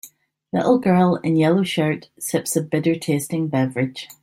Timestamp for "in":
1.17-1.35